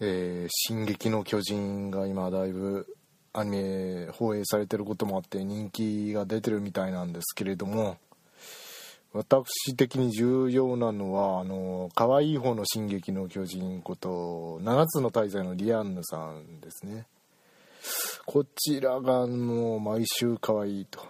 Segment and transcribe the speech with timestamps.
[0.00, 2.96] えー「進撃の巨人」が今だいぶ
[3.32, 7.98] アニメ放映されてることもあって人気が出てるみたいなんですけれども
[9.12, 17.06] 私的に重要なのはあの可愛い方の「進撃の巨人」こと7つの大罪のリアンヌさんですね。
[18.26, 21.00] こちらがもう毎週可愛いと。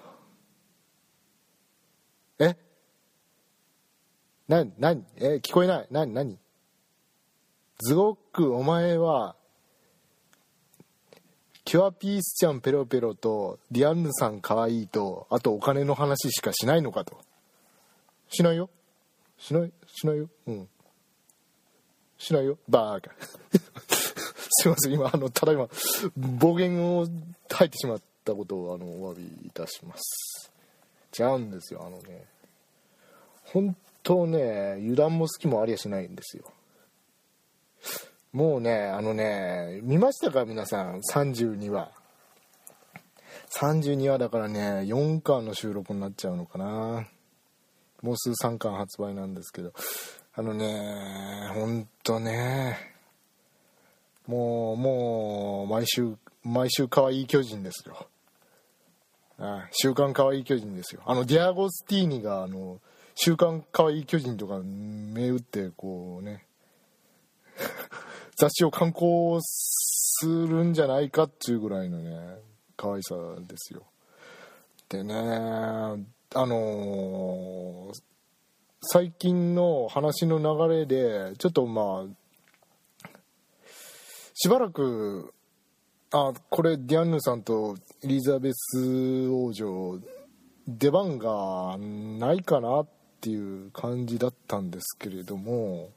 [2.38, 2.56] え？
[4.48, 5.88] な、な、え、聞こえない？
[5.90, 6.38] な、なに
[7.80, 9.36] ズゴック、お前は、
[11.64, 17.18] キュアピースちゃんペロペロと、ディアンヌさんかわいいと、あとお金の話しかしないのかと。
[18.28, 18.70] しないよ。
[19.38, 20.28] しない、しないよ。
[20.46, 20.68] うん。
[22.18, 22.58] しないよ。
[22.68, 23.14] バーカ。
[24.50, 25.68] すいません、今、あの、ただいま、
[26.16, 27.06] 暴言を
[27.48, 30.50] 吐いてしまったことを、あの、お詫びいたします。
[31.18, 32.24] 違うんですよ、あのね。
[33.52, 36.44] 本当ね油断も隙もありゃしないんですよ
[38.32, 41.90] もうねあのね見ましたか皆さん？32話
[43.58, 47.06] 32話だからね4巻の収録になっちゃうのかな。
[48.02, 49.72] もうすぐ3巻発売なんですけど。
[50.32, 52.94] あのねほんとね。
[54.26, 58.06] もうもう毎週毎週可愛い巨人ですよ。
[59.38, 61.02] ああ週刊可愛い巨人ですよ。
[61.04, 62.78] あのディアゴスティーニがあの
[63.16, 66.44] 週刊かわいい巨人とか銘打ってこうね。
[68.36, 72.38] 雑誌を刊行するんじゃないかっていうぐらいのね
[72.76, 73.82] 可愛さですよ。
[74.88, 78.02] でねあのー、
[78.82, 83.10] 最近の話の流れでちょっとまあ
[84.34, 85.32] しばらく
[86.12, 90.00] あこれディアンヌさんとエリザベス王女
[90.66, 95.90] 出番がないかなってっていう感じだったんですけれども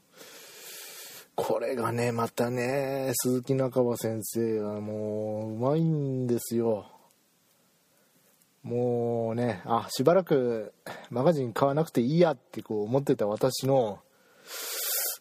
[1.36, 6.90] これがねまたね鈴木中葉先生はもううまいんですよ。
[8.62, 10.72] もうねあしばらく
[11.10, 14.00] マガジン買わなくていいやってこう思ってた私の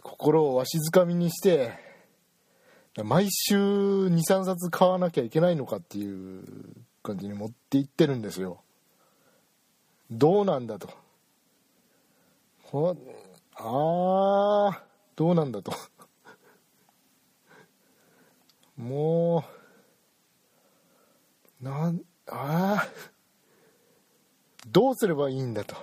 [0.02, 1.74] 心をわしづかみにして
[3.04, 6.44] 毎週23冊買わなきゃいけないのかっていう
[7.02, 8.62] 感じに持っていってるんですよ。
[10.12, 10.90] どうなんだと。
[13.56, 14.84] ああ
[15.16, 15.74] どうなんだと。
[18.78, 19.46] も
[21.62, 22.88] うなんああ
[24.68, 25.76] どうすればいいんだと。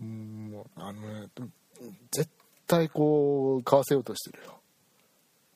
[0.00, 1.28] もうあのね
[2.10, 2.28] 絶
[2.66, 4.60] 対こう買わせようとしてるよ。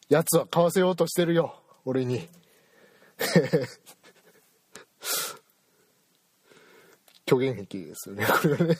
[0.08, 2.28] やつは買わせようとしてるよ俺に。
[7.28, 8.78] 虚言癖ですよね、これはね。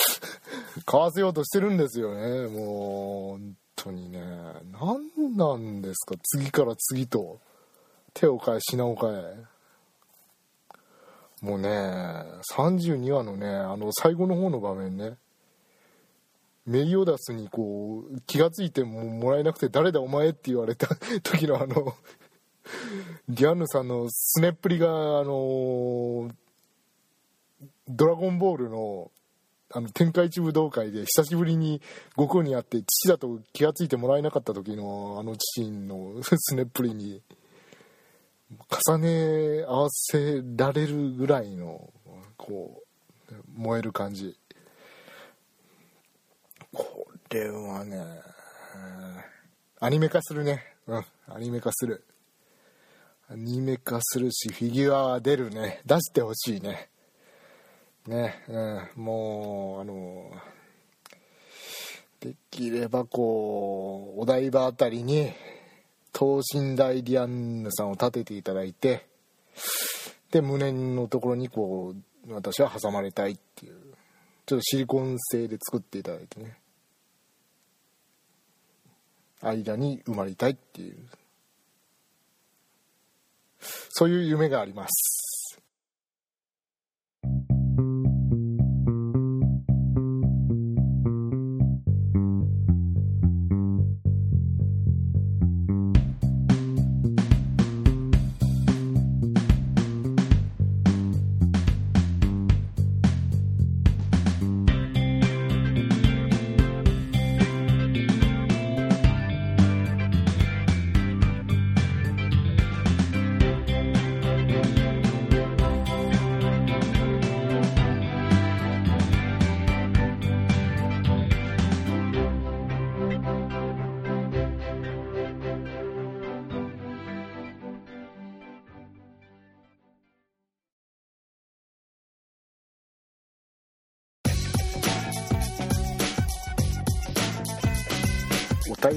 [0.84, 4.20] 買わせようとしてるんですよね、もう、本当にね。
[4.72, 7.40] 何なんですか、次から次と。
[8.14, 9.52] 手を変え、品を変え。
[11.40, 11.68] もうね、
[12.54, 15.16] 32話のね、あの、最後の方の場面ね。
[16.64, 20.86] メリオダスにこう、気が付いてももらえなくて、誰だお前って言われた
[21.22, 21.96] 時のあの、
[23.28, 26.30] ディアンヌさんのすねっぷりが、あの
[27.88, 29.10] ドラゴンボールの
[29.74, 37.22] あの天下一武道会で久しぶりに悟空に会って父だと気が付いてもらえなかった時のあの父の すねっぷりに
[38.88, 41.90] 重ね合わせられるぐらいの
[42.36, 42.82] こ
[43.30, 44.36] う燃える感じ。
[46.72, 48.04] これはね
[49.80, 50.62] アニメ化するね。
[50.86, 52.04] うんアニメ化する。
[53.30, 55.80] アニメ化するしフィギュアは出るね。
[55.86, 56.90] 出してほしいね。
[58.06, 60.30] ね、うん、もうあの
[62.20, 65.32] できればこうお台場辺りに
[66.12, 69.06] 等身大ディアンヌさんを立てていただいて
[70.30, 71.94] で胸のところにこ
[72.26, 73.74] う私は挟まれたいっていう
[74.46, 76.56] ちょっとシリコン製で作っていただいてね。
[79.42, 80.96] 間に埋まりたいっていう。
[83.90, 85.41] そういう夢があります。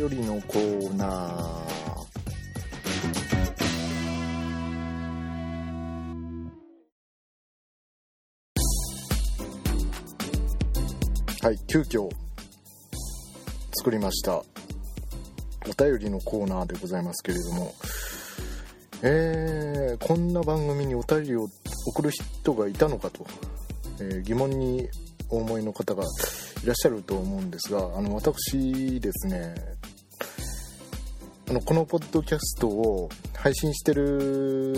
[0.07, 1.66] 便りのコーナー。
[11.42, 12.10] はい急遽
[13.74, 14.38] 作りました。
[14.38, 14.44] お
[15.75, 17.74] 便りのコーナーでございますけれども。
[19.02, 21.48] えー、こんな番組にお便りを
[21.88, 23.25] 送る人がいたのかと、
[24.00, 24.88] えー、疑問に
[25.30, 26.04] お思いの方が
[26.63, 29.75] いらっしゃると思うんですがあの私ですね
[31.47, 34.75] あのこのポッドキャストを配信してる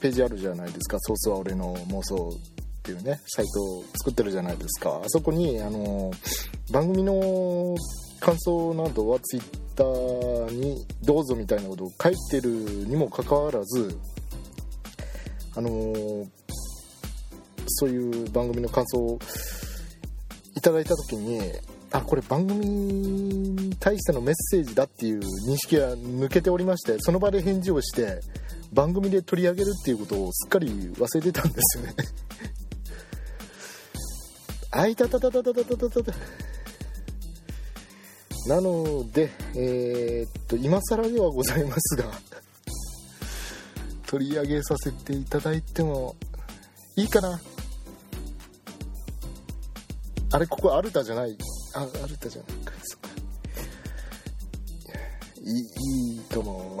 [0.00, 3.20] ページあるじゃないですか「ソースは俺の妄想」っていうね。
[3.26, 5.00] サイトを作ってるじゃないですか。
[5.02, 6.12] あそこにあの
[6.70, 7.74] 番組の
[8.20, 9.42] 感想などはツイッ
[9.74, 13.98] ターにどうぞみたいなことを書いてるにもかかわらず
[15.56, 15.70] あの
[17.66, 19.18] そういう番組の感想を
[20.54, 21.40] いただいた時に
[21.94, 28.20] あこれ番組に対してのメッセージだっていう認識が抜けておりましてその場で返事をして
[28.72, 31.94] 番組で取り上げるっていうことをすっかり忘れてたんですよね。
[34.72, 36.12] あいたたたたたたたたた
[38.48, 42.10] なのでえー、っと今更ではございますが
[44.08, 46.16] 取り上げさせていただいても
[46.96, 47.40] いいかな。
[50.32, 51.38] あれここアルタじゃない。
[51.74, 53.08] あアルタじゃないかそっか。
[55.46, 56.80] いいいいと思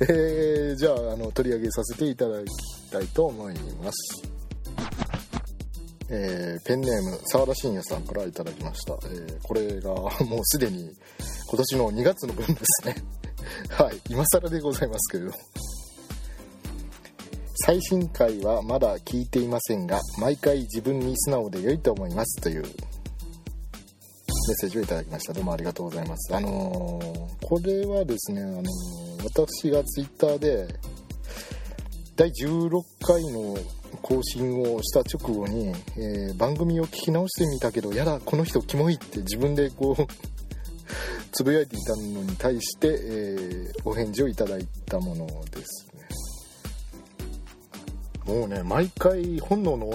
[0.12, 4.38] えー、じゃああの取り上げさせていただきたいと思います。
[6.10, 9.90] えー、ペンネーム沢田信也さんからいただきました、えー、これが
[10.24, 10.90] もうすでに
[11.46, 12.96] 今年の2月の分ですね。
[13.70, 15.32] はい今更でございますけれど
[17.66, 22.64] 最新回はまだ聞いていませんが毎回自分に素直で良いと思いますという
[24.52, 25.32] ッセージをいただきました。
[25.32, 26.34] どうもありがとうございます。
[26.34, 30.68] あのー、これはですね、あのー、私が twitter で
[32.16, 33.56] 第16回の
[34.02, 40.06] 更新をした直後に、えー、番組を聞き直してみたけどやだこの人キモいって自分でこう
[41.32, 45.86] つぶやいていたのに対して、えー、お返事をいただいたものです
[48.24, 49.88] もうね毎回本能の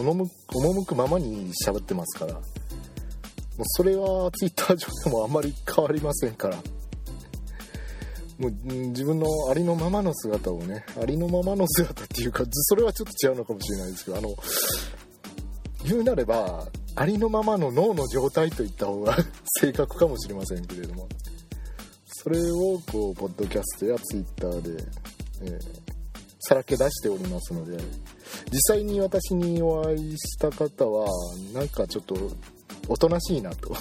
[0.48, 2.40] 赴くままに喋ってますから
[3.66, 6.58] それは Twitter 上でもあまり変わりませんから。
[8.40, 14.36] もう自分のありのままの姿をねありのままの姿っていうかそれはちょっと違うのかもしれないですけどあの
[15.86, 16.66] 言うなれば
[16.96, 19.16] ありのままの脳の状態といった方が
[19.62, 21.08] 正確かもしれませんけれども。
[22.24, 24.84] それをこうポッドキャストや Twitter で、
[25.42, 25.60] えー、
[26.40, 27.78] さらけ出しておりますので
[28.50, 31.06] 実際に私にお会いした方は
[31.54, 32.16] なんかちょっと
[32.88, 33.76] おとなしいなと。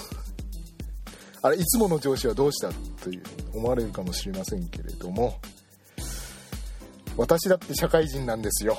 [1.43, 2.70] あれいつもの上司はどうした
[3.02, 3.22] という
[3.52, 5.40] 思われるかもしれませんけれども
[7.16, 8.78] 私だって社会人なんですよ。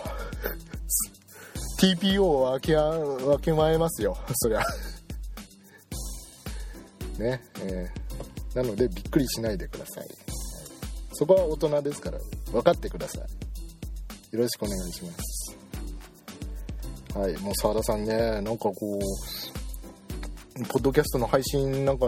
[1.80, 4.18] TPO を分け分けまえますよ。
[4.36, 4.64] そりゃ。
[7.20, 10.08] ねえー、なのでびっくりしないでください。
[11.14, 12.18] そこは大人ですから
[12.52, 13.22] 分かってください。
[14.36, 15.20] よろしくお願いします。
[17.20, 19.02] はい、もう澤田さんね、なんかこう、
[20.54, 22.06] ポッドキャストの配信なんか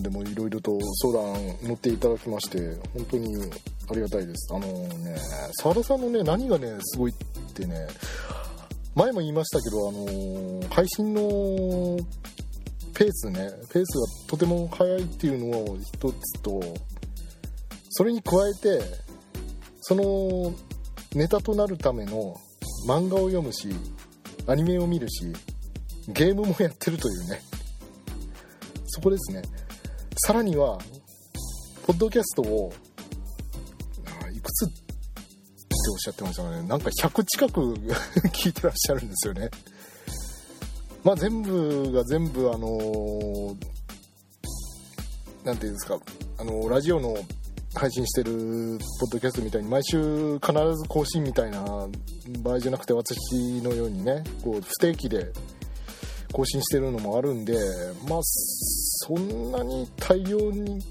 [0.00, 2.58] でもいろいろと相談乗っていただきまして、
[2.92, 3.34] 本当に
[3.90, 4.54] ありがたいです。
[4.54, 5.16] あのね、
[5.62, 7.86] 澤田さんのね、何がね、すごいってね、
[8.94, 11.96] 前も言いましたけど、あの配信の
[12.92, 16.60] ペースね、ペースがとても速いっていうのを一つと、
[17.90, 18.82] それに加えて、
[19.80, 20.52] その
[21.14, 22.36] ネタとなるための
[22.86, 23.68] 漫画を読むし、
[24.48, 25.32] アニメを見るし
[26.08, 27.40] ゲームもやってるというね
[28.96, 29.42] そこですね。
[30.24, 30.78] さらには
[31.86, 32.72] ポッドキャストを
[34.34, 34.64] いくつ？
[34.64, 34.74] って
[35.90, 36.62] おっしゃってましたね。
[36.66, 37.60] なんか100近く
[38.32, 39.50] 聞いてらっしゃるんですよね。
[41.04, 43.54] まあ全部が全部あの
[45.44, 45.98] 何て言うんですか。
[46.38, 47.18] あのラジオの
[47.74, 51.86] 配信してるポッドキャストみたいに毎週必ず更新みたいな
[52.42, 55.30] 場合じゃなくて私のようにねこう不定期で
[56.32, 57.54] 更新してるのもあるんで
[58.08, 60.82] まあそんなに大量に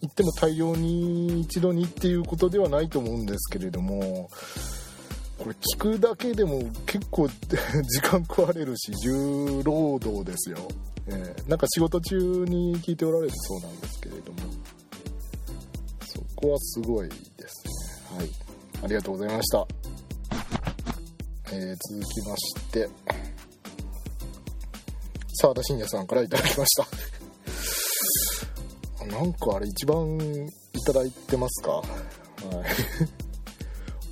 [0.00, 4.28] 言っても大量に一度にっていうことではないと思うんですけれども
[5.38, 10.58] これ聞くだけでも結構 時間食われるし重労働ですよ、
[11.06, 14.38] えー、なんか仕事中に聞いておられるそうなんですけれども。
[16.08, 17.14] そこはすごいで
[17.46, 17.66] す
[18.14, 18.18] ね。
[18.18, 18.30] はい。
[18.84, 19.66] ありがとうございました、
[21.52, 22.88] えー、続きまして。
[25.40, 26.86] 澤田信也さんから頂きました。
[29.06, 30.18] なんかあれ一番
[30.74, 31.70] いただいてますか？
[31.70, 31.86] はい。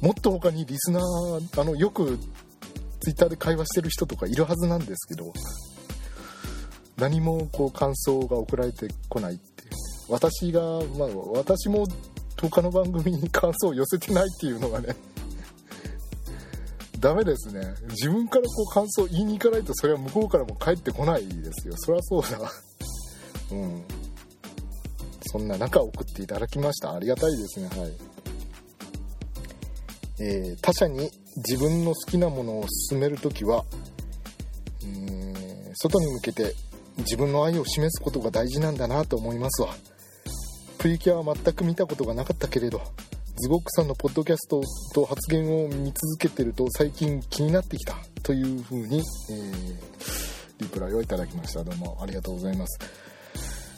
[0.05, 2.19] もっと他にリスナーあのよく
[3.01, 5.33] ツイッターで会話してる人とかいるはずなんですけど
[6.97, 9.67] 何もこう感想が送られてこないってい
[10.09, 10.61] 私が
[10.99, 11.87] まあ私も
[12.41, 14.95] 他の番組に感想を寄せてないっていうのがね
[16.99, 17.75] ダメですね。
[17.91, 21.75] 自分からこう感想言いに行かないとそれは向こうからも返ってこないですよ。
[21.77, 22.39] そりゃそうだ
[23.53, 23.85] うん。
[25.33, 26.95] そんな中送っていただきました。
[26.95, 27.69] ありがたいですね。
[27.69, 27.93] はい。
[30.19, 33.65] えー、他者に自分の好きなものを勧める時は、
[34.83, 36.55] えー、外に向けて
[36.99, 39.75] 自分の愛を示すことが大事なんだなと思いますわ。
[40.79, 42.81] プリキュアは全く見たことがなかったけれど
[43.39, 44.63] ズゴックさんのポッドキャスト
[44.95, 49.77] と発言を見続けてると最近気になってきたというふうに、えー、
[50.61, 51.63] リプライをいただきました。
[51.63, 52.79] どうもありがとうございます。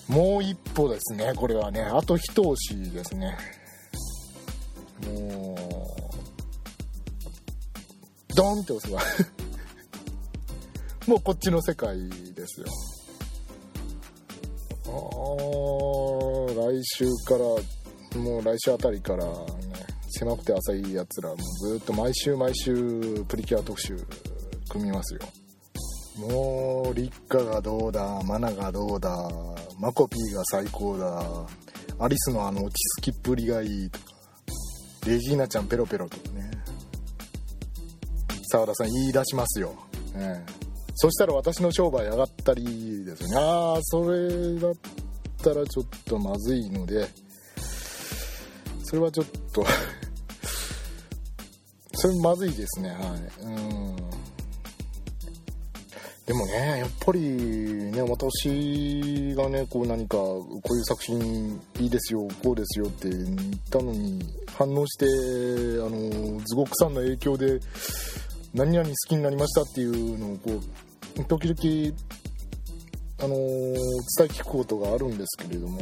[0.09, 1.33] もう一歩ですね。
[1.35, 3.37] これはねあと一押しですね。
[5.05, 5.57] もう
[8.35, 9.03] ドンって押せば。
[11.09, 12.67] もうこっちの世界ですよ。
[14.87, 17.45] ああ来週から
[18.17, 19.31] もう来週あたりからね
[20.11, 23.97] 狭くて浅いやつらもうずっと毎週毎週プリキュア特集
[24.69, 25.21] 組みますよ。
[26.19, 29.31] もう立花がどうだマナがどうだ
[29.79, 31.23] マコピーが最高だ
[32.01, 34.05] アリスのあの落ち着きっぷりがいいとか
[35.07, 36.51] レジーナちゃんペロペロとかね。
[38.51, 39.75] 澤田さん言い出しますよ、
[40.15, 40.43] ね、
[40.95, 43.37] そしたら私の商売上がったりですね。
[43.37, 44.73] ああそれだっ
[45.43, 47.07] たらちょっとまずいので
[48.89, 49.67] それはちょっと。
[51.93, 52.89] それまずいですね。
[52.89, 53.01] はい。
[53.45, 53.95] うん。
[56.25, 63.29] でもねやっぱりね私がねこう何かこういう作品いいですよこうですよって言っ
[63.71, 64.23] たのに
[64.55, 65.09] 反応してあ
[65.89, 67.59] のズゴックさんの影響で
[68.53, 70.61] 何々好きになりましたっていうのをこ
[71.19, 71.57] う時々
[73.21, 73.77] あのー、伝
[74.21, 75.81] え聞くことがあるんですけれども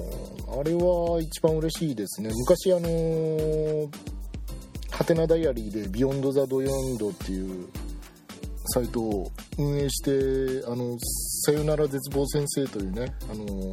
[0.58, 2.30] あれは一番嬉しいですね。
[2.34, 3.88] 昔あのー、
[4.90, 7.66] はてなダイアリーで「ビヨンド・ザ・ドヨンド」っていう
[8.68, 10.96] サイトを運営して「あの
[11.44, 13.72] さよなら絶望先生」というね、あの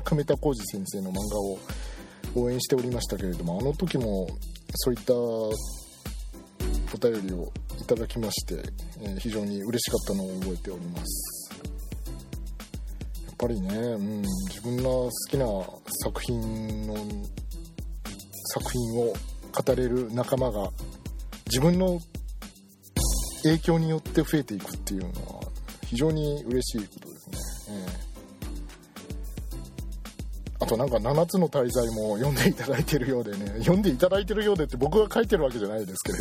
[0.04, 1.58] 久米田康治先生の漫画を
[2.34, 4.26] 応援しておりましたけれどもあの時も
[4.76, 5.50] そういったお
[6.98, 8.62] 便りをいただきまして、
[9.00, 11.41] えー、非常に嬉しかったのを覚えております。
[13.42, 15.46] ぱりね、うん、自分の好きな
[16.04, 16.94] 作品の
[18.54, 19.12] 作品を
[19.52, 20.70] 語れる仲間が
[21.46, 21.98] 自分の
[23.42, 25.12] 影響によって増えていくっていうのは
[25.86, 27.78] 非常に嬉しいことですね、
[30.60, 36.18] えー、あとなんか7つの大罪も読んでいただいてるようでね読んでいただいてるようでって僕が書いてるわけじゃないですけれ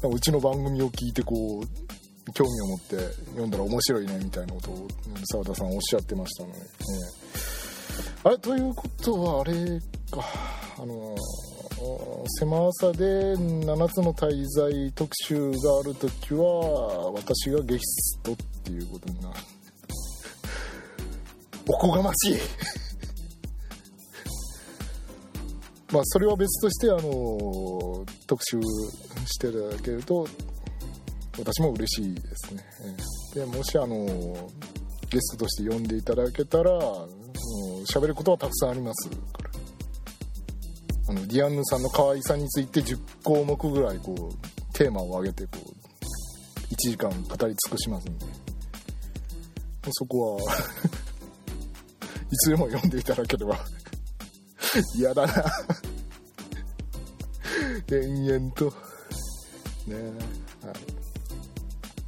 [0.00, 1.83] ど うちの番組を聞いてこう
[2.32, 4.88] 興味を持って読んだら面白いねみたいなことを
[5.24, 6.64] 澤田さんおっしゃってましたので、ね、
[8.24, 9.54] あれということはあれ
[10.10, 10.24] か。
[10.76, 11.14] あの
[12.40, 19.38] 狭さで7つの滞在特集がある時は私がゲストっていうことになる。
[21.68, 22.38] おこがましい。
[25.92, 28.60] まあそれは別としてあの特集
[29.26, 30.26] していただけると
[31.38, 32.64] 私も嬉しいですね、
[33.34, 34.50] えー、でもしあの
[35.10, 36.70] ゲストとして呼んでいただけたら
[37.92, 39.10] 喋ることはたくさんあります。
[39.10, 39.50] から
[41.10, 48.26] あのディアンヌさんの可愛さについて10項目ぐらいこうテーマを挙げてこう1時間語り尽くしますんで。
[49.92, 50.40] そこは
[52.32, 53.58] いつでも読んでいただければ
[54.96, 55.44] 嫌だな。
[57.92, 58.72] 延々と。
[59.86, 59.96] ね。
[60.62, 61.03] はい。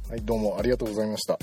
[0.09, 1.37] はいどうもありがとうございました。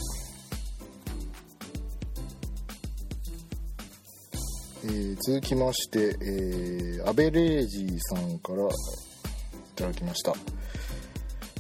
[4.85, 8.69] えー、続きまして、えー、アベレージさんからい
[9.77, 10.33] ただきました。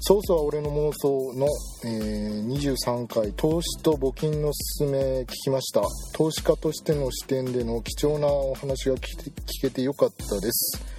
[0.00, 1.46] ソースは俺の妄想の、
[1.84, 5.82] えー、23回投資と募金のすすめ聞きました。
[6.14, 9.00] 投資家としての視点での貴重なお話が聞
[9.60, 10.93] けてよかったです。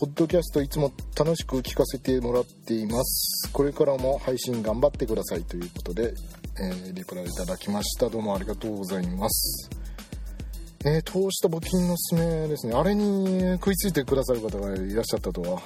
[0.00, 3.50] ポッドキャストいつも楽しく聞かせてもらっています。
[3.52, 6.14] これからも配信頑張ってくださいということで、
[6.60, 8.08] えー、リプライいただきました。
[8.08, 9.68] どうもありがとうございます。
[10.84, 12.74] えー、投資と募金のすすめですね。
[12.74, 15.60] あれに食いついてくださる方がいらっしゃったとは。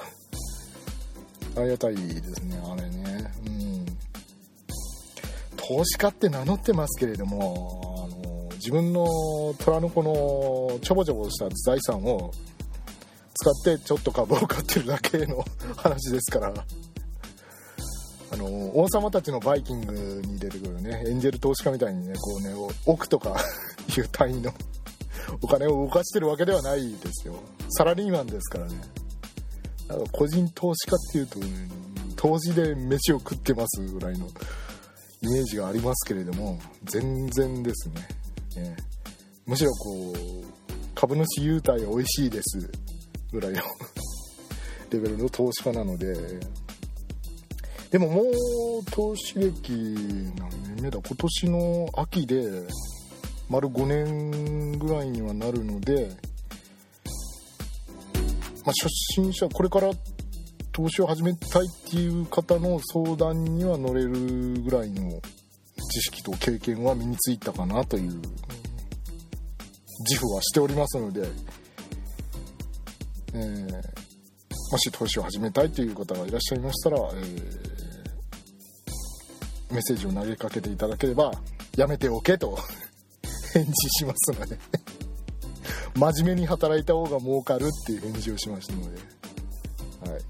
[1.59, 3.31] ありがたいですねあれね。
[3.47, 3.87] うん。
[5.59, 9.07] 投資家って名乗ってますけれどもあの自分の
[9.59, 12.31] 虎の子のちょぼちょぼした財産を
[13.35, 15.45] 使ってちょっと株を買ってるだけの
[15.77, 16.53] 話ですから。
[18.33, 22.55] あの王様たちのバイキングに出てくるねエンジェル投資家みたいにねこうね
[22.87, 23.37] 億とか
[23.95, 24.55] いう単位の
[25.43, 27.35] お金を動かしてるわけではないですよ。
[27.69, 28.81] サラリーマンですからね。
[29.87, 31.69] だか個人投資家っていうと、ね、
[32.17, 34.27] 投資で飯を食ってますぐらいの
[35.21, 38.09] イメージがありますけれども全然ですね。
[38.57, 38.77] ね
[39.45, 40.53] むしろこう
[40.95, 42.71] 株主優待美味しいです。
[43.33, 43.63] ぐらいの
[44.91, 46.15] レベルの投資家なので。
[47.91, 48.25] でももう
[48.91, 50.99] 投資歴何年目だ？
[50.99, 52.63] 今年の秋で
[53.51, 56.09] 丸5年ぐらいにはなるので、
[58.65, 59.91] まあ、初心者これから
[60.73, 64.09] 投資を始めたいっていう方の相談には乗れる
[64.63, 65.21] ぐらいの
[65.91, 68.23] 知識と経験は身についたかなという。
[70.09, 71.29] 自負はしておりますので、
[73.35, 73.73] えー、
[74.71, 77.73] もし投資を始めたいという方がいらっしゃいましたら、えー
[79.73, 81.33] メッセージを投げかけていただければ
[81.77, 82.59] やめておけと
[83.55, 84.59] 返事しますので。
[85.95, 90.11] 真面目に働いた方が儲かるっていう返事をしましたので。
[90.11, 90.23] はい。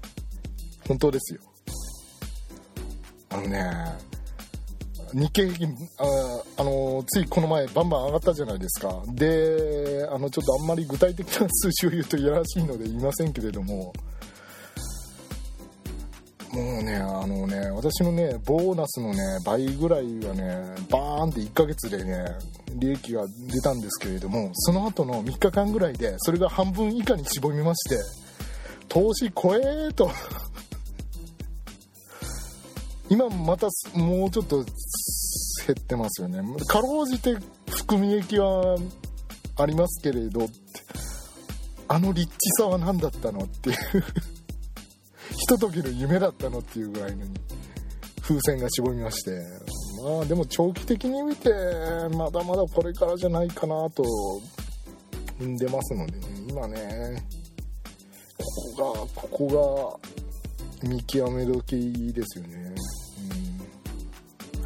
[0.87, 1.41] 本当ですよ。
[3.29, 4.12] あのね
[5.13, 9.03] 日経平均ああのついこの前バンバン上がったじゃないですか。
[9.09, 13.93] であのちょっとあんまり具体的な数字を言うといやらしいので言いませんけれども。
[16.53, 22.27] もうね、あのね、私のね、ボーナスのね、倍ぐらいはね、バーンって1ヶ月でね、
[22.75, 27.97] 利益が出たんですけれども、その後の3日間ぐらいで、それが半分以下に絞りまして、
[28.87, 30.11] 投資超えーと。
[33.13, 34.65] 今またもうちょっと減
[35.79, 36.41] ってますよね。
[36.65, 37.37] かろうじて
[37.69, 38.75] 含み益は
[39.55, 40.47] ありますけれど、
[41.87, 43.77] あのリッチさは何だったのっていう。
[45.29, 47.31] ひとときの夢だったのっていうぐらいのに
[48.21, 49.31] 風船が絞りまして。
[50.03, 51.51] まあでも長期的に見て
[52.17, 54.03] まだまだこれからじゃないかなと。
[55.39, 56.19] 踏んでますのでね。
[56.49, 57.23] 今ね
[58.39, 59.99] ここがここ
[60.81, 62.73] が見極め時ですよね。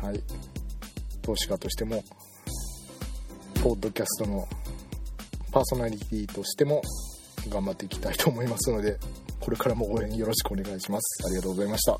[0.08, 0.24] はい。
[1.22, 2.02] 投資家としても
[3.62, 4.48] ポッドキャストの
[5.52, 6.82] パーソナリティとしても
[7.50, 8.98] 頑張っていきたいと思いますので
[9.42, 11.28] これからも応援よろしくお願いします。
[11.28, 12.00] ありがとうございました。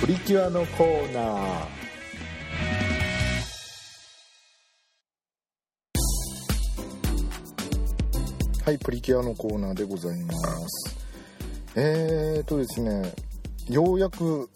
[0.00, 1.66] プリキュアのコーナー。
[8.64, 10.32] はいプリキュアのコーナーでございま
[10.66, 10.96] す。
[11.78, 13.12] えーとですね
[13.68, 14.48] ようやく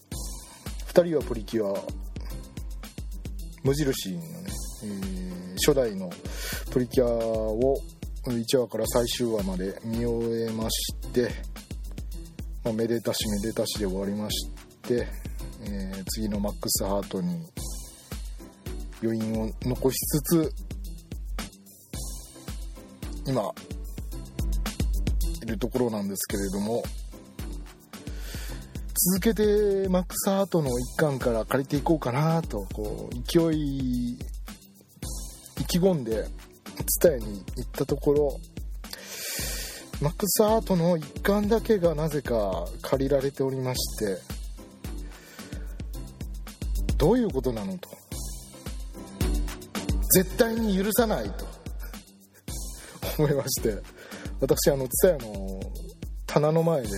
[0.94, 1.80] 2人はプリキュア
[3.64, 4.26] 無印のね、
[4.84, 6.08] えー、初代の
[6.70, 7.76] プリキュアを
[8.26, 11.28] 1話から最終話まで見終えまして、
[12.64, 14.48] まあ、めでたしめでたしで終わりまし
[14.82, 15.08] て、
[15.64, 17.44] えー、次のマックスハートに
[19.02, 20.52] 余韻を残しつつ
[23.26, 23.42] 今
[25.42, 26.84] いるところなんですけれども
[29.02, 36.26] 続けてマックスハートの一巻から借りていこうかなとこう勢い意気込んで
[37.02, 38.40] 伝えに行ったところ
[40.02, 44.18] マックスアートの一環だけがなぜか借りられておりまして
[46.98, 47.88] どういうことなのと。
[50.12, 51.46] 絶対に許さないと。
[53.18, 53.78] 思いまして
[54.40, 55.60] 私あの蔦屋の
[56.26, 56.88] 棚の前で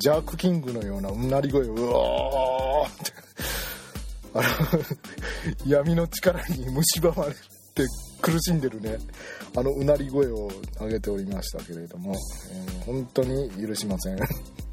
[0.00, 3.12] ジャークキングのようなうなり声をうおーって。
[4.32, 4.46] あの
[5.66, 7.86] 闇の力に蝕まれて
[8.22, 8.96] 苦しんでるね。
[9.54, 12.14] あのうなり声を上げておりましたけれども、
[12.50, 14.18] えー、本当に許しません。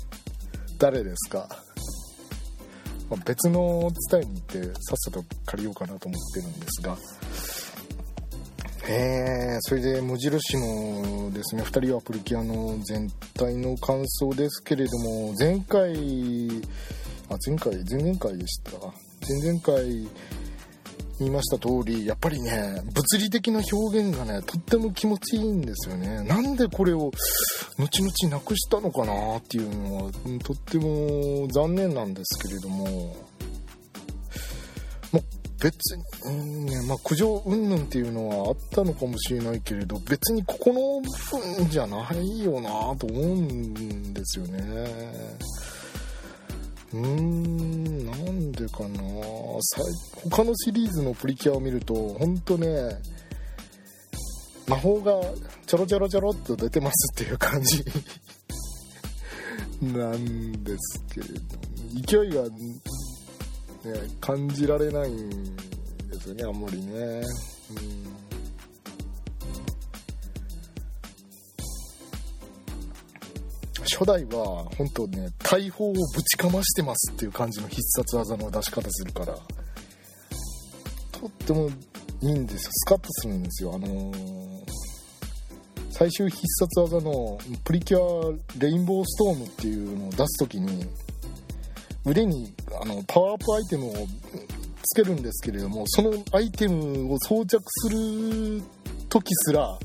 [0.80, 1.50] 誰ですか、
[3.10, 6.98] まあ、別の伝えに行ってさっさと借りようかなと思ってるんですが
[8.89, 15.93] えー、それで無印のですね2人はプリキュアの全体の感想ですけれども前回
[17.30, 18.71] あ前回前々回でした。
[19.28, 20.08] 前々回
[21.19, 26.23] 言いました通りやっぱりね物理的な表現がねとっても気持ちいいんですよね。
[26.23, 27.12] なんでこれを
[27.78, 30.12] 後々なくしたのかなっていうのは
[30.43, 33.15] とっても残念なんですけれども。
[35.62, 41.10] 別に、うんねまあ、苦情云々っていうのはあったのかもしれないけれど別にここの部
[41.58, 44.60] 分じゃないよなと思うんですよね。
[46.93, 49.00] うーんなんでかな。
[49.62, 49.82] さ
[50.30, 52.67] 他のシリーズのプリキュアを見ると本当ね
[54.67, 55.13] 魔法が
[55.65, 57.84] ちょろちょろちょろっと出てますっていう感じ。
[59.82, 61.34] なんですけれど
[62.04, 62.43] 勢いが、
[63.93, 65.56] ね、感じられないん
[66.08, 66.93] ですよねあんまりね。
[66.93, 68.17] うん。
[73.84, 79.34] 初代は本当ね大砲をぶちかましてますっていう感じの必殺技の出し方するから
[81.12, 81.69] とっても
[82.21, 82.71] いいんですよ。
[82.73, 83.73] スカッとするんですよ。
[83.73, 84.63] あのー、
[85.89, 90.86] 最終必殺技のプリキュアレインボーストームっていうのを出す時に
[92.08, 93.93] 腕にあのパワーアップアイテムを
[94.84, 98.62] つけるんですけれどもそのアイテムを装着する
[99.10, 99.78] 時すら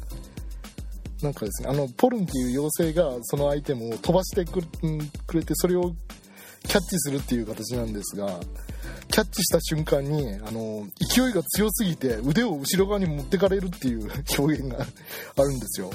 [1.23, 4.61] なんかですねあのポルンっていう妖精がそのアイテムを飛ばしてく
[5.37, 5.93] れてそれを
[6.65, 8.39] キャッチするっていう形なんですが
[9.09, 15.91] キャッチした瞬間にあの勢いが強すぎて腕を後ろ側に持ってかれるっていう 表現があるんですよ。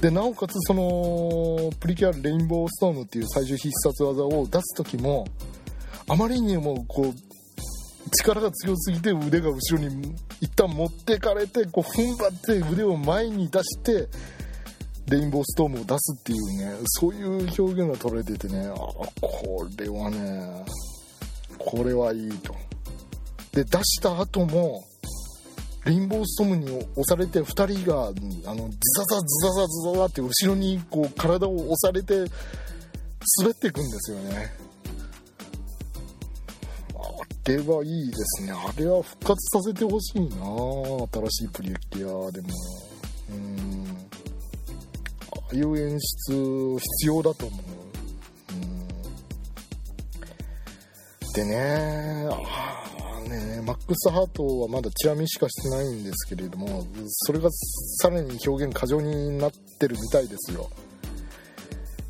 [0.00, 5.26] でなおかつそのプリキュアレインボーストームっていう最終必殺技を出す時も
[6.10, 14.08] あまりにもこう力が強すぎて腕が後ろに一旦持ってかれてこう踏ん張って腕を前に出して
[15.08, 17.28] レインボーストームを出すっていうねそういう
[17.62, 20.64] 表現が取れててねあこれはね
[21.58, 22.56] これはいいと。
[23.52, 24.84] で出した後も
[25.84, 32.30] レインボーストームに押されて2人があのズザザズザザズザザって後ろにこう体を押されて
[33.38, 34.69] 滑っていくんですよね。
[37.46, 38.52] れはいいですね。
[38.52, 40.28] あれは復活させてほしいな。
[41.28, 42.48] 新しいプリキュアでも。
[43.30, 43.96] うん。
[45.32, 47.60] ああいう演出必要だと思う、
[48.52, 48.88] うん、
[51.34, 52.28] でね。
[52.30, 52.40] あ
[53.28, 53.60] ね。
[53.62, 60.68] マックスハートはまだチラ見しかしてないんですけれどもそれがさらに表現過剰になってるみたいですよ。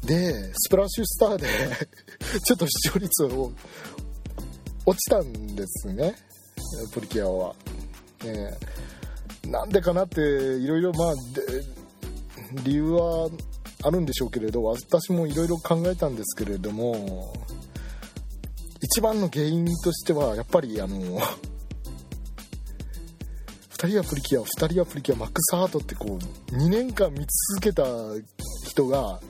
[0.04, 1.46] でスプラッシュスターで
[2.44, 3.52] ちょっと視聴率を
[4.86, 6.14] 落ちたんですね。
[6.92, 7.54] プリキュアは、
[8.24, 8.50] ね、
[9.50, 11.14] なんでかなっていろいろまあ
[12.64, 13.30] 理由は
[13.82, 17.32] あるんでしょうけれど私もいろいろ考えたんですけれども
[18.82, 21.18] 一番の原因としてはやっぱりあの
[23.78, 27.20] 2人はプリキュア2人はプリキュアマックスハートってこう2年間見
[27.54, 27.84] 続けた
[28.66, 29.20] 人が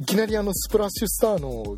[0.00, 1.76] いきなりあのスプラッシュスターの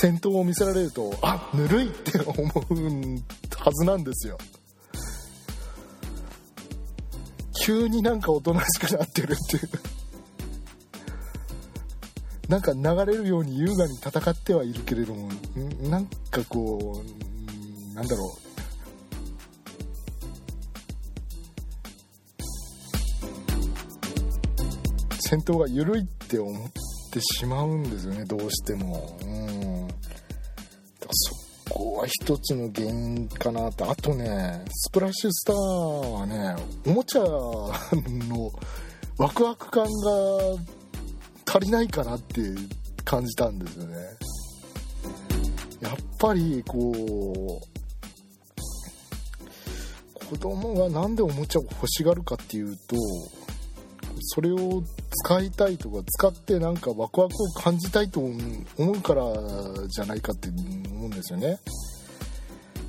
[0.00, 3.22] 戦闘を見せられるとあぬるいって思う
[3.56, 4.38] はずなんですよ。
[7.64, 9.68] 急になんかおとなしくなってるっていう。
[12.48, 15.28] なんか流れるように優雅に戦ってはいるけれども
[15.88, 18.52] なんかこうなんだろう。
[25.20, 26.70] 戦闘が緩いって思っ
[27.10, 29.18] てしまうんですよねどうしても。
[29.22, 29.81] うん。
[31.10, 31.34] そ
[31.74, 33.84] こは一つの原因かなって。
[33.84, 38.52] あとねスプラッシュスターはねおもちゃの
[39.18, 39.90] ワクワク感が
[41.46, 42.40] 足りないかなって
[43.04, 43.96] 感じたんですよね。
[45.80, 47.72] やっぱりこう
[50.26, 52.96] 子供が何でおもちゃを欲しがるかっていうと
[54.20, 54.82] それを
[55.12, 59.24] 使いたいとか使ってなんかワクワクを感じたいと思うから
[59.88, 60.48] じゃないかって
[60.90, 61.58] 思うんですよね。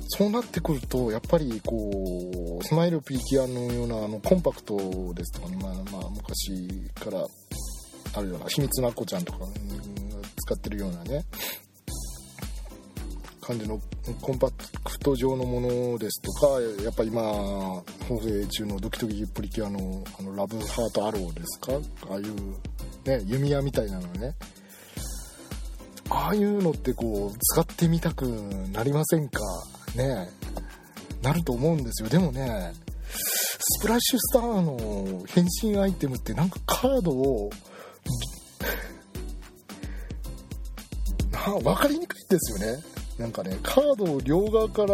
[0.08, 4.76] そうなってくるとやっぱりこうスマイルピーキアのようなあのコンパクト
[5.14, 7.26] ですとか、ね、まあ、まあ昔から
[8.14, 9.40] あるような秘密のアッコちゃんとか
[10.46, 11.24] 使ってるようなね
[13.46, 13.78] 感じの
[14.22, 17.84] コンパクト状のものですとかやっぱ今放
[18.26, 21.74] 映中のドキドキプリキュアのあのラブハートアローですか？
[22.10, 22.34] ああいう
[23.04, 24.34] ね弓矢みたいなのね。
[26.08, 28.24] ああいうのってこう使ってみたく
[28.72, 29.40] なりませんか？
[29.94, 30.30] ね。
[31.22, 32.08] なると思うんですよ。
[32.08, 32.72] でもね
[33.08, 37.50] スプラッシュスターの変身アイテムってなんかカードを
[41.30, 42.82] な分かりにくいんですよね。
[43.18, 44.88] なんかねカードを両側から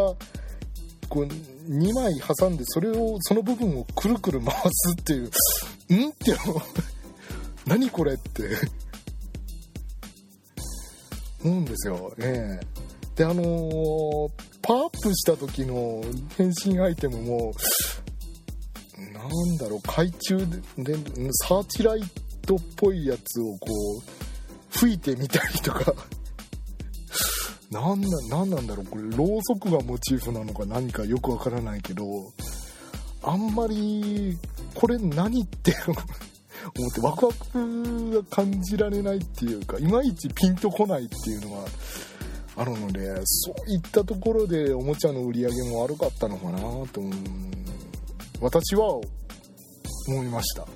[1.08, 5.24] こう2枚挟んでそれをその部分をくるくる回すっていう
[5.94, 6.10] ん？
[6.10, 6.36] って
[7.66, 8.56] 何これって。
[11.44, 12.12] 思うんですよ。
[12.18, 12.60] ね
[13.16, 14.30] であのー、
[14.62, 16.02] パワーアップした時の
[16.36, 17.52] 変身アイテムも
[19.12, 19.20] な
[19.54, 20.36] んだろう懐中
[20.78, 20.94] で
[21.46, 22.02] サーチライ
[22.46, 23.66] トっぽいやつをこ
[23.98, 25.94] う吹いてみたりとか。
[27.70, 28.86] なんななんなんだろう。
[28.86, 32.32] これろうそくがモチーフなのか何かよくわからないけど
[33.22, 34.36] あんまり
[34.74, 41.64] これ何って思ってワクワクが感じられないっていうかいまいちピンとこないっていうのが
[42.56, 47.00] あるのでそういったところでおもちゃの売り上げも悪かったのかなと
[48.40, 49.00] 私は
[50.08, 50.66] 思いました。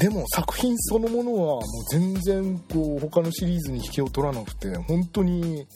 [0.00, 5.66] でも作品そのものはもう全然こう他のシリーズに引けを取らなくて本当に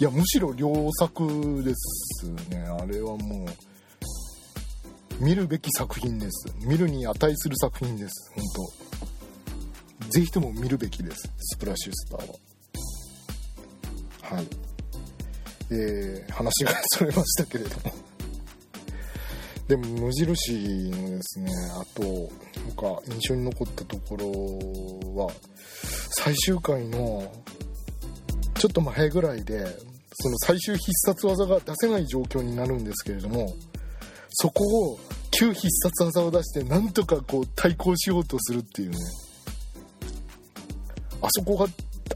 [0.00, 2.64] いやむしろ良作ですね。
[2.66, 6.54] あれはもう見るべき作品です。
[6.64, 8.32] 見るに値する作品です。
[8.34, 8.44] 本
[10.00, 10.08] 当。
[10.08, 11.30] ぜひとも見るべきです。
[11.36, 12.28] スプラッシュスター
[14.32, 14.36] は。
[14.36, 14.46] はい。
[15.72, 18.07] えー、話がそれましたけれども。
[19.68, 22.02] でも無印のですねあと
[22.74, 25.30] 他印象に残ったところは
[26.16, 27.30] 最終回の
[28.54, 29.66] ちょっと前ぐらいで
[30.20, 33.54] その最終必殺技が出せない状況になるんですけれども
[34.30, 34.98] そこを
[35.30, 38.96] 旧必殺技を出してなんとかこう対抗しようとするっていうね。
[41.20, 41.66] あそこが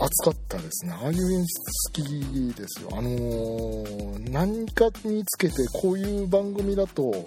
[0.04, 0.92] 熱かったですね。
[0.92, 1.46] ああいう演出
[1.86, 2.88] 好きですよ。
[2.92, 7.24] あのー、何かにつけてこういう番組だと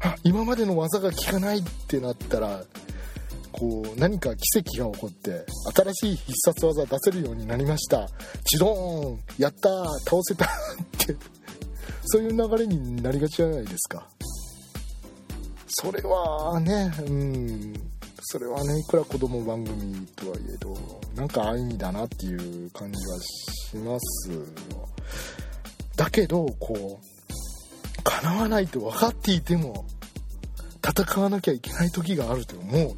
[0.00, 2.62] あ今までの技が効かないってなったら
[3.52, 5.44] こう何か奇跡が起こって
[5.92, 8.08] 新しい必殺技出せるようになりました。
[8.44, 9.68] チドーンやった
[10.04, 10.48] 倒せたっ
[10.98, 11.16] て
[12.04, 14.06] そういう流れになりがちじゃないですか。
[15.66, 17.97] それはねうん。
[18.20, 20.76] それはねいくら子供番組とはいえど
[21.14, 24.30] なんか安易だなっていう感じはします。
[25.96, 29.84] だけどこう叶わないと分かっていても
[30.86, 32.96] 戦わなきゃいけない時があるとも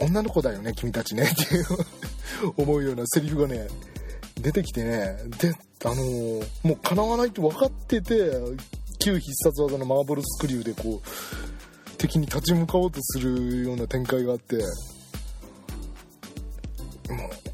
[0.00, 1.24] う女の子だよね君たちね。
[1.24, 1.64] っていう
[2.56, 3.68] 思うようなセリフがね
[4.40, 5.16] 出てきてね。
[5.38, 5.52] で
[5.84, 8.30] あのー、もう叶わないと分かってて
[8.98, 11.08] 旧必殺技のマーブルスクリューでこう
[11.96, 14.66] 敵に立ち向かおうとするような展開があってもう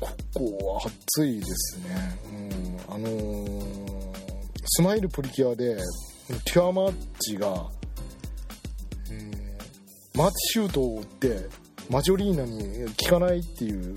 [0.00, 2.18] ここは熱いですね、
[2.88, 3.62] うん、あのー、
[4.64, 5.76] スマイルプリキュアで
[6.44, 7.66] キュアマーチが、
[9.11, 11.48] えー、マーチシュートを打って
[11.90, 13.94] マジョリーナに効かないっていう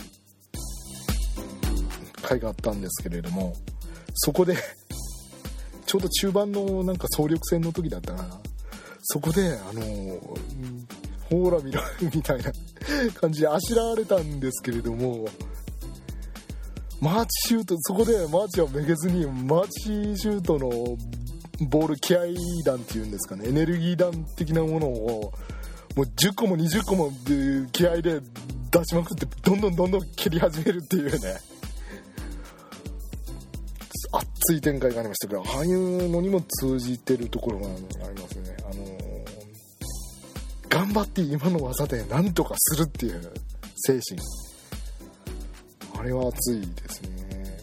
[2.26, 3.54] 回があったんですけれども
[4.16, 4.56] そこで
[5.86, 8.40] ちょうど中盤のなんか総力戦の時だったかな。
[9.08, 9.82] そこであの
[11.30, 11.82] ほーら見ろ
[12.14, 12.52] みたいな
[13.14, 15.28] 感じであしらわれたんですけれども
[17.00, 19.82] マーチシュートそこでマーチはめげずにマーチ
[20.18, 20.70] シュートの
[21.68, 22.22] ボール気合
[22.66, 25.34] 弾っていうんですかねエネルギー弾的なものを
[25.96, 27.12] もう10個も20個も
[27.72, 28.22] 気合で
[28.72, 31.36] 出しまくってどんどんどんどん蹴り始めるっていうね
[34.12, 37.70] 熱い展開がありましたけどああいうのにも通じてるところがあ
[38.14, 38.56] りますね。
[38.70, 38.95] あの、
[40.86, 43.34] 頑張って今の技で何とかするっていう
[43.76, 44.22] 精神。
[45.98, 47.58] あれは熱いですね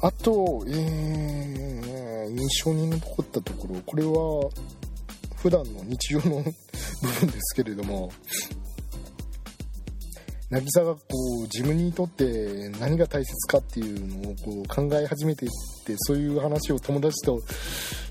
[0.00, 4.50] あと、えー、印象に残ったところこれは
[5.36, 6.52] 普段の日常の部
[7.20, 8.10] 分ですけれども
[10.50, 11.00] 渚がこ
[11.40, 15.50] う自分にとって何が大切かっていうのをこう考え始めていっ
[15.84, 17.40] てそういう話を友達と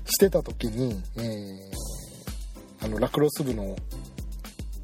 [0.06, 1.91] してた時に、えー、
[2.82, 3.76] あのラクロス部の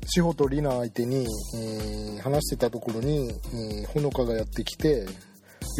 [0.06, 5.06] 志保と里奈相手に、えー、話してたところに、えー、ほのかがやってきて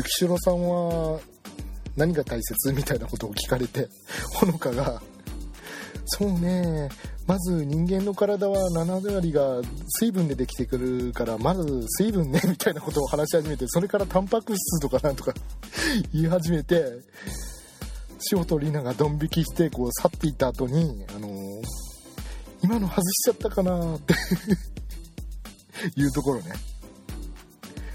[0.02, 1.20] 幸代さんは
[1.96, 3.88] 何が大切みたいなことを聞かれて
[4.35, 5.02] ほのかが
[6.07, 6.88] そうね
[7.26, 9.61] まず人間の体は7割が
[10.00, 15.35] 水分でできてくるからまず水分ねみたいなことを話し始めてそれからタンパク質とかなんとか
[16.14, 16.85] 言い始めて
[18.33, 21.33] 塩と里奈がドン引きしてこう去っていった後にあのー、
[22.62, 24.14] 今の外しちゃったかなって。
[25.96, 26.52] いうところね。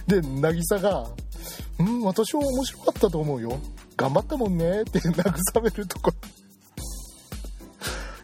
[0.08, 1.10] で渚が
[1.80, 3.60] 「うん私は面白かったと思うよ。
[3.96, 6.12] 頑張ったもんね」って慰めるとこ。
[6.12, 6.18] ろ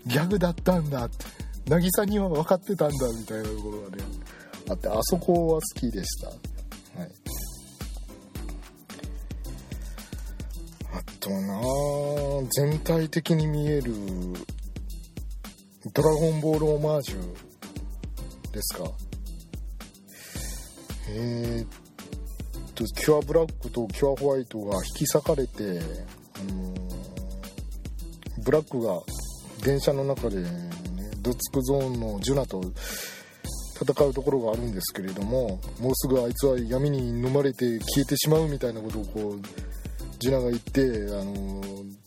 [0.06, 1.06] ギャグだったんだ。
[1.06, 1.26] って
[1.68, 4.04] 渚には分かってたんだみたいなところがね。
[4.70, 6.28] あってあそこは好きでした。
[6.28, 7.12] はい。
[10.92, 11.62] あとな
[12.52, 13.94] 全体的に見える
[15.86, 18.92] ドラゴンボールオマージュですか？
[21.10, 21.68] えー、っ
[22.76, 25.82] とキュアブラックとキュアホワイトが引き裂かれて、うん、
[28.44, 29.00] ブラックが
[29.64, 30.70] 電車の中で、ね、
[31.22, 32.62] ドツクゾーンのジュナと
[33.82, 39.42] 戦うところがあるんですけれどももうすぐあいつは闇に飲まれて消えてしまうみたいなことをこう
[40.20, 41.99] ジュナが言ってあのー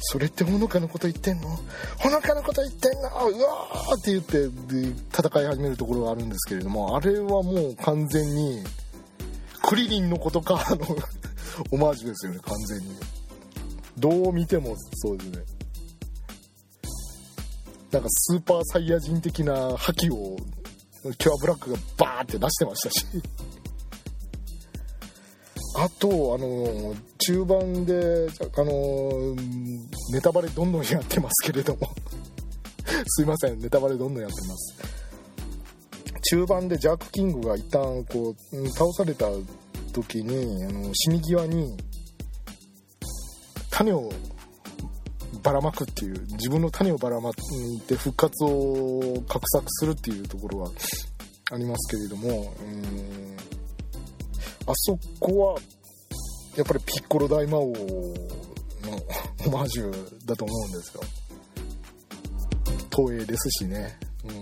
[0.00, 1.48] それってほのかのこと言ってんの？
[1.98, 3.08] ほのかのこと言ってんの？
[3.08, 8.64] うわーって言ってで戦い始めるところがあるんですけれどもあれはもう完全に
[9.62, 10.86] クリリンのことかの
[11.70, 12.96] オマージュですよね完全に。
[13.98, 15.42] どう見てもそうですね。
[17.92, 20.36] なんかスーパーサイヤ人的な覇気を
[21.18, 23.06] キュアブラックがバーって出してましたし。
[25.76, 26.94] あとあの
[27.30, 29.36] 中盤であの
[30.12, 31.88] ネタバレどんどんやってますけれども。
[33.06, 34.74] すいませんネタバレどんどんやってます。
[36.32, 39.26] 中盤でジャック・キングが一旦こう倒された
[39.92, 41.76] 時にあの死に際に
[43.70, 44.10] 種を
[45.42, 50.70] ばらまくっていう自分の種をばらまいて復活を画策するっていうところは
[51.52, 53.36] ありますけれども、うん
[54.66, 55.60] あそこは
[56.56, 57.74] やっぱりピッコロ大魔王の
[59.46, 61.02] オマージュだと思うんですよ。
[62.94, 64.32] 東映ですしね、うん、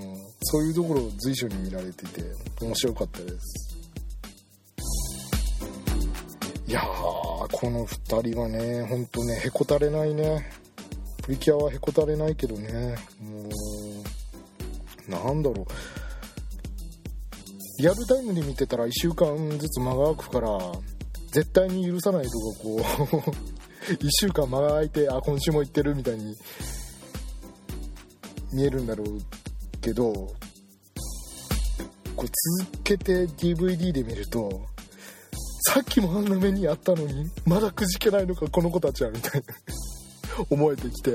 [0.42, 2.23] そういうところを随所に見られてて
[2.61, 3.79] 面白かったです。
[6.66, 6.85] いやー
[7.53, 10.51] この2人はねほんとねへこたれないね。
[11.23, 12.97] プリキュアはへこたれないけどね。
[13.21, 13.49] も
[15.09, 15.66] うなんだろう。
[17.81, 20.49] リアルタイムで見てたら1週間ずつ間が空くから
[21.31, 26.37] 絶対に許さないとかこう 1週間間が空いてあ今週も行ってるみたいに
[28.53, 29.19] 見えるんだろう
[29.81, 30.12] けど
[32.17, 32.29] これ
[32.62, 34.67] 続けて DVD で見ると
[35.69, 39.55] さっきもあんな目にあったのにまだくじけないのかこの子たちはみたいな
[40.51, 41.11] 思えてきて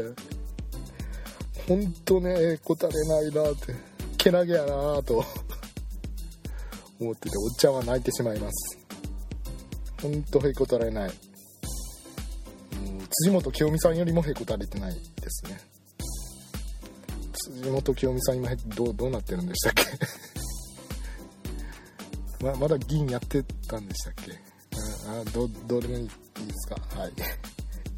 [1.68, 3.76] ほんとねこたれないなって
[4.18, 4.68] けなげやな
[5.04, 5.26] と
[7.00, 8.83] 思ってておっちゃんは泣いてしまいます。
[10.04, 11.16] ほんとへこたれない、うん、
[13.10, 15.60] 辻元清美さんよりもへこたれてないですね。
[17.58, 19.74] 辻元清美さん今どうどうなってるんでしたっ
[22.40, 22.44] け？
[22.46, 24.32] ままだ議員やってたんでしたっけ、
[25.08, 26.12] うん、あどどうでもいいで
[26.54, 26.76] すか？
[27.00, 27.14] はい。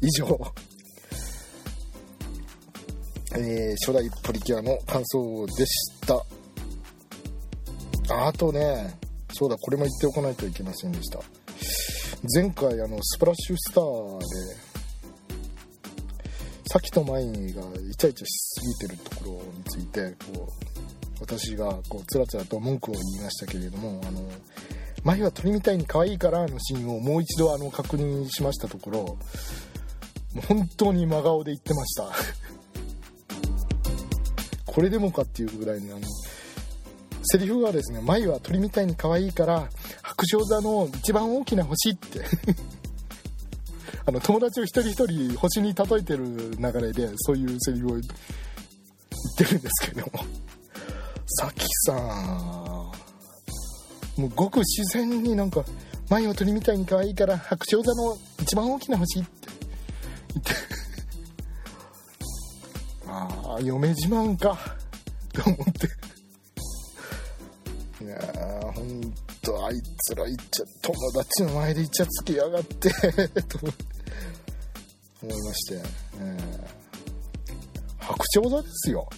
[0.00, 0.40] 以上。
[3.34, 6.24] えー、初代プリキュアの感想でした。
[8.08, 8.98] あとね
[9.34, 11.20] そうだこれも言っておかないといけませんでした。
[12.22, 14.24] 前回あのスプラッシュスターで
[16.68, 17.34] さきとまいがイ
[17.96, 20.52] チャイチャしすぎてるところについてこう
[21.20, 24.22] 私がこうつらつらと文句を言いましたけれどもあの
[25.04, 29.18] 眉は鳥みたいに可愛いからのシーンをもう一度あの確認しましたところ
[30.48, 32.10] 本当に真顔で言ってました。
[34.76, 36.00] これでもかっていうぐらいにあの
[37.26, 39.68] セリフがですね眉は鳥みたいに可愛いから
[40.02, 42.20] 白鳥座の一番大きな星って。
[44.08, 48.02] あの友達を一人一人星に例えてる流れでそういうセリフを言っ
[49.36, 50.12] てるんですけども。
[51.26, 51.96] さきさん。
[54.16, 55.64] もうごく自然になんか
[56.08, 59.28] 眉を鳥みたいに可愛いから白鳥座の一番大きな星って。
[60.34, 60.52] 言って。
[63.08, 64.56] ああ嫁自慢か。
[65.32, 65.85] と思って。
[69.46, 72.90] とあいつら言っちゃ友達の前でイチャつきやがって
[73.46, 73.58] と
[75.22, 75.82] 思いまして、
[76.18, 79.08] えー、白鳥座ですよ。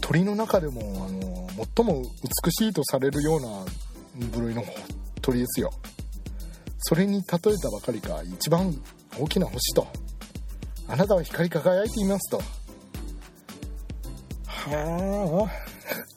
[0.00, 2.02] 鳥の中でもあの最も
[2.44, 3.64] 美しいとされるような
[4.30, 4.64] 部類の
[5.20, 5.70] 鳥ですよ。
[6.78, 8.80] それに例えたばかりか一番
[9.18, 9.86] 大きな星と
[10.88, 12.40] あなたは光り輝いていますと。
[14.46, 16.15] はあ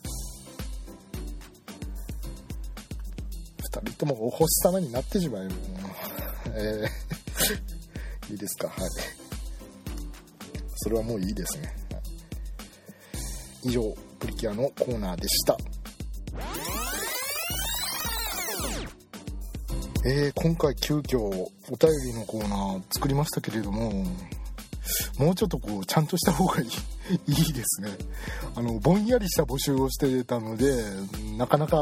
[3.99, 5.51] ともお星様になってしまえもう
[6.55, 8.67] えー、 いいですか？
[8.69, 8.77] はい。
[10.77, 15.57] それはもういいですね、はい、以上プリキュアのコーナーでした。
[20.05, 23.91] えー、今回急遽お便りのコーナー作りましたけれども
[25.17, 26.69] もうちょっとこうちゃんとした方がいい。
[27.27, 27.89] いいですね。
[28.55, 30.83] あのぼんやりした募集をしてたので
[31.37, 31.77] なかなか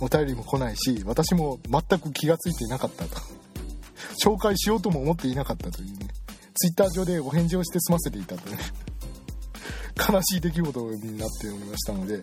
[0.00, 3.20] お便りも来ないし私も全く気が付いていなかったと。
[4.22, 6.08] 紹介しようとも思っていなかったというね。
[6.54, 8.62] ツイッター上でお返事をして済ませていたという、ね、
[9.96, 12.22] 悲しい出来事になっておりましたので。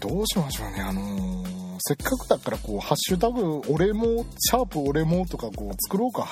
[0.00, 0.82] どうしましょうね。
[0.82, 6.28] あのー、せっかくだったらこう「ハッシュタグ俺もシャープ俺も」とかこう作ろうか。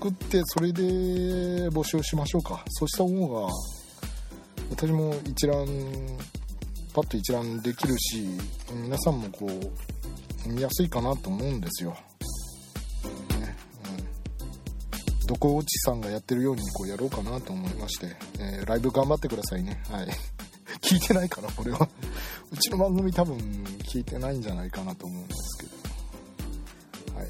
[0.00, 0.82] 作ってそれで
[1.68, 2.64] 募集しましょうか。
[2.68, 3.52] そうした方が
[4.70, 5.66] 私も一覧
[6.94, 8.26] パッと一覧できるし
[8.72, 11.98] 皆さんもこう見やすいかなと思うんですよ、ね。
[15.20, 19.82] うん、どこおちさんがやってるようにこうやろうかなと思いまして、えー、ライブ頑張ってくださいね。
[19.90, 20.08] はい。
[20.80, 21.86] 聞いてないかなこれは。
[22.50, 23.36] うちの番組多分
[23.92, 27.16] 聞いてないんじゃないかなと思うんですけど。
[27.18, 27.28] はい。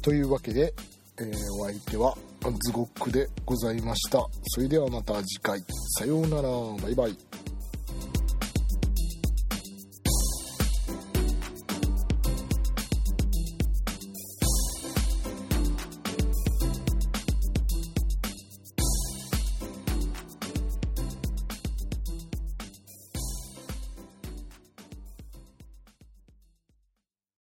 [0.00, 0.72] というわけで、
[1.18, 2.14] えー、お相手は
[2.62, 4.20] ズゴックでございました。
[4.48, 5.58] それではまた次回。
[5.98, 6.48] さようなら。
[6.82, 7.16] バイバイ。